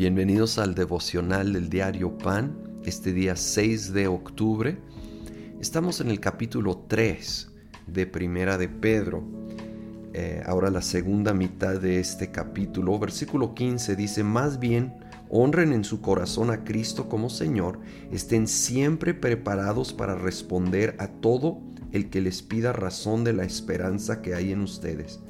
[0.00, 4.78] Bienvenidos al devocional del diario Pan, este día 6 de octubre.
[5.60, 7.50] Estamos en el capítulo 3
[7.86, 9.22] de Primera de Pedro.
[10.14, 14.94] Eh, ahora la segunda mitad de este capítulo, versículo 15 dice, más bien,
[15.28, 17.78] honren en su corazón a Cristo como Señor,
[18.10, 21.60] estén siempre preparados para responder a todo
[21.92, 25.20] el que les pida razón de la esperanza que hay en ustedes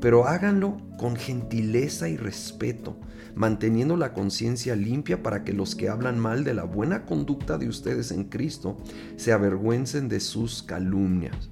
[0.00, 2.96] pero háganlo con gentileza y respeto,
[3.34, 7.68] manteniendo la conciencia limpia para que los que hablan mal de la buena conducta de
[7.68, 8.76] ustedes en Cristo
[9.16, 11.50] se avergüencen de sus calumnias.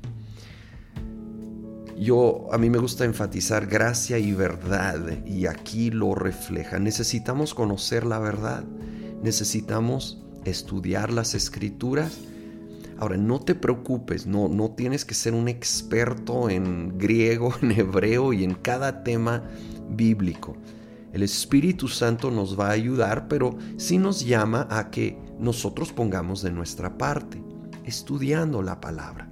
[1.99, 6.79] Yo a mí me gusta enfatizar gracia y verdad y aquí lo refleja.
[6.79, 8.65] Necesitamos conocer la verdad.
[9.23, 12.19] Necesitamos estudiar las escrituras
[12.99, 18.33] Ahora, no te preocupes, no, no tienes que ser un experto en griego, en hebreo
[18.33, 19.43] y en cada tema
[19.91, 20.57] bíblico.
[21.13, 26.43] El Espíritu Santo nos va a ayudar, pero sí nos llama a que nosotros pongamos
[26.43, 27.43] de nuestra parte,
[27.85, 29.31] estudiando la palabra,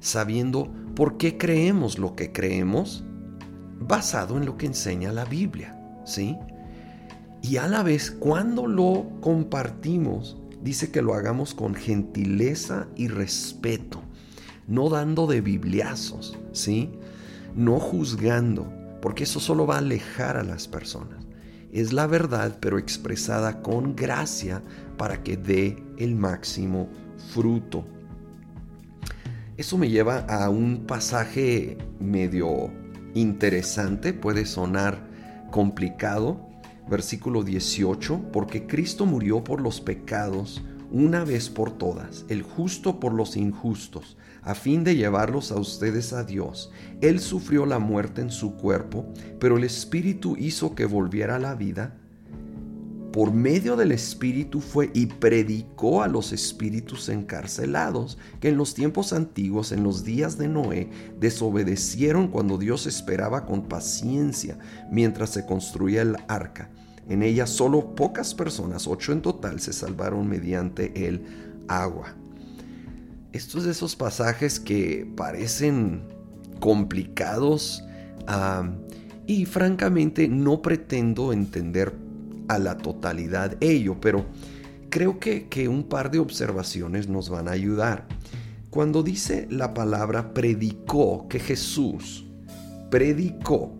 [0.00, 3.04] sabiendo por qué creemos lo que creemos,
[3.78, 6.36] basado en lo que enseña la Biblia, ¿sí?
[7.42, 14.02] Y a la vez, cuando lo compartimos, dice que lo hagamos con gentileza y respeto,
[14.66, 16.90] no dando de bibliazos, ¿sí?
[17.54, 21.26] No juzgando, porque eso solo va a alejar a las personas.
[21.72, 24.62] Es la verdad, pero expresada con gracia
[24.96, 26.88] para que dé el máximo
[27.32, 27.84] fruto.
[29.56, 32.70] Eso me lleva a un pasaje medio
[33.14, 35.06] interesante, puede sonar
[35.50, 36.49] complicado,
[36.88, 43.12] versículo 18, porque Cristo murió por los pecados una vez por todas, el justo por
[43.12, 46.72] los injustos, a fin de llevarlos a ustedes a Dios.
[47.00, 49.06] Él sufrió la muerte en su cuerpo,
[49.38, 51.96] pero el Espíritu hizo que volviera a la vida.
[53.12, 59.12] Por medio del Espíritu fue y predicó a los espíritus encarcelados, que en los tiempos
[59.12, 64.58] antiguos, en los días de Noé, desobedecieron cuando Dios esperaba con paciencia
[64.90, 66.70] mientras se construía el arca
[67.10, 71.24] en ella solo pocas personas, ocho en total, se salvaron mediante el
[71.66, 72.14] agua.
[73.32, 76.04] Estos de esos pasajes que parecen
[76.60, 77.84] complicados
[79.26, 81.92] y francamente no pretendo entender
[82.50, 84.26] a la totalidad ello, pero
[84.90, 88.06] creo que, que un par de observaciones nos van a ayudar.
[88.70, 92.26] Cuando dice la palabra predicó, que Jesús
[92.90, 93.72] predicó,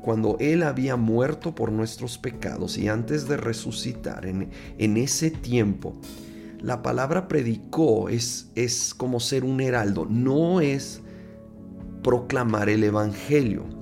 [0.00, 5.98] cuando Él había muerto por nuestros pecados y antes de resucitar en, en ese tiempo,
[6.60, 11.00] la palabra predicó es, es como ser un heraldo, no es
[12.02, 13.79] proclamar el Evangelio.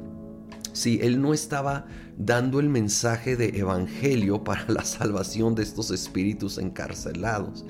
[0.78, 6.56] Si Él no estaba dando el mensaje de Evangelio para la salvación de estos espíritus
[6.56, 7.65] encarcelados.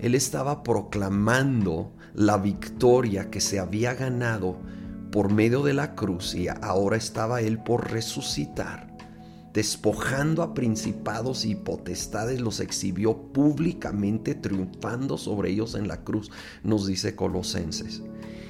[0.00, 4.56] Él estaba proclamando la victoria que se había ganado
[5.12, 8.96] por medio de la cruz y ahora estaba Él por resucitar.
[9.52, 16.30] Despojando a principados y potestades, los exhibió públicamente, triunfando sobre ellos en la cruz,
[16.62, 18.02] nos dice Colosenses.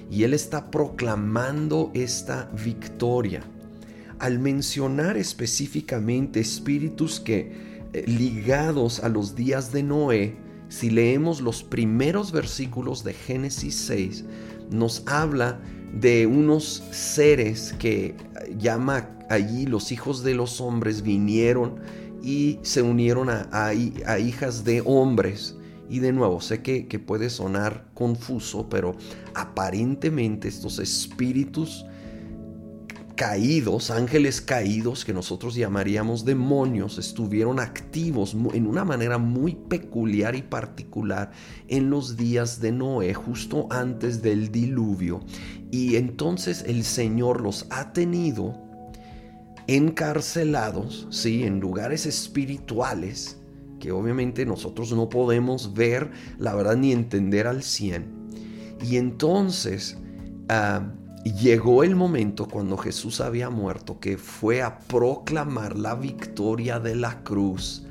[0.08, 3.42] Y Él está proclamando esta victoria.
[4.24, 7.52] Al mencionar específicamente espíritus que
[7.92, 10.34] eh, ligados a los días de Noé,
[10.70, 14.24] si leemos los primeros versículos de Génesis 6,
[14.70, 15.60] nos habla
[15.92, 18.14] de unos seres que
[18.58, 21.80] llama allí los hijos de los hombres vinieron
[22.22, 25.54] y se unieron a, hijas de hombres.
[25.90, 28.96] Y de nuevo, sé que, que puede sonar confuso, pero
[29.34, 31.84] aparentemente estos espíritus
[33.16, 40.42] caídos, ángeles caídos, que nosotros llamaríamos demonios, estuvieron activos en una manera muy peculiar y
[40.42, 41.30] particular
[41.68, 45.20] en los días de Noé, justo antes del diluvio.
[45.70, 48.60] Y entonces el Señor los ha tenido
[49.66, 51.44] encarcelados, ¿sí?
[51.44, 53.38] En lugares espirituales
[53.78, 58.06] que obviamente nosotros no podemos ver, la verdad, ni entender al cien.
[58.82, 59.98] Y entonces...
[60.48, 60.92] Ah,
[61.32, 67.22] llegó el momento cuando Jesús había muerto que fue a proclamar la victoria de la
[67.22, 67.86] cruz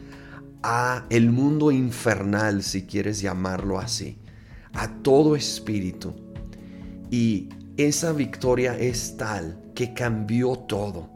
[0.62, 4.18] a el mundo infernal, si quieres llamarlo así,
[4.74, 6.14] a todo espíritu.
[7.10, 11.13] Y esa victoria es tal que cambió todo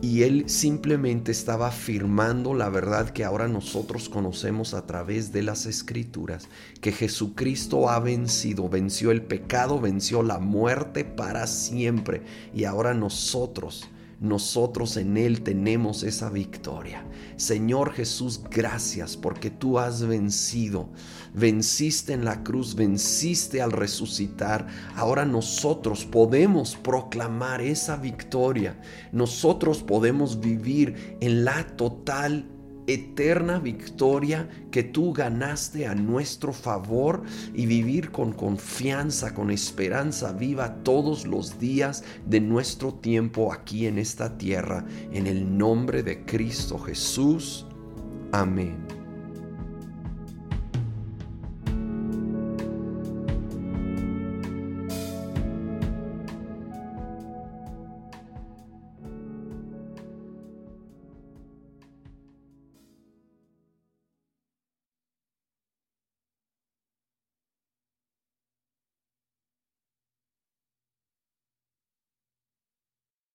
[0.00, 5.66] y él simplemente estaba afirmando la verdad que ahora nosotros conocemos a través de las
[5.66, 6.48] escrituras,
[6.80, 12.22] que Jesucristo ha vencido, venció el pecado, venció la muerte para siempre
[12.54, 13.88] y ahora nosotros
[14.20, 17.04] nosotros en Él tenemos esa victoria.
[17.36, 20.88] Señor Jesús, gracias porque tú has vencido.
[21.34, 24.66] Venciste en la cruz, venciste al resucitar.
[24.96, 28.80] Ahora nosotros podemos proclamar esa victoria.
[29.12, 32.44] Nosotros podemos vivir en la total
[32.88, 37.22] eterna victoria que tú ganaste a nuestro favor
[37.54, 43.98] y vivir con confianza, con esperanza viva todos los días de nuestro tiempo aquí en
[43.98, 44.84] esta tierra.
[45.12, 47.66] En el nombre de Cristo Jesús.
[48.32, 48.87] Amén.